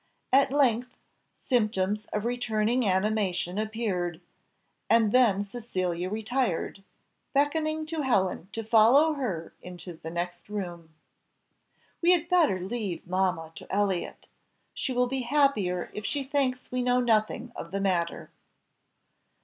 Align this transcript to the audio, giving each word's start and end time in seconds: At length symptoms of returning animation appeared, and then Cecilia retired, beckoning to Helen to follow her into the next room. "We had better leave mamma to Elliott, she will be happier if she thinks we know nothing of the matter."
At 0.33 0.51
length 0.51 0.97
symptoms 1.43 2.05
of 2.05 2.25
returning 2.25 2.87
animation 2.87 3.59
appeared, 3.59 4.19
and 4.89 5.11
then 5.11 5.43
Cecilia 5.43 6.09
retired, 6.09 6.83
beckoning 7.33 7.85
to 7.85 8.01
Helen 8.01 8.47
to 8.53 8.63
follow 8.63 9.13
her 9.13 9.53
into 9.61 9.93
the 9.93 10.09
next 10.09 10.49
room. 10.49 10.89
"We 12.01 12.13
had 12.13 12.29
better 12.29 12.59
leave 12.59 13.05
mamma 13.05 13.51
to 13.53 13.71
Elliott, 13.71 14.27
she 14.73 14.91
will 14.91 15.05
be 15.07 15.21
happier 15.21 15.91
if 15.93 16.03
she 16.03 16.23
thinks 16.23 16.71
we 16.71 16.81
know 16.81 16.99
nothing 16.99 17.51
of 17.55 17.69
the 17.69 17.79
matter." 17.79 18.31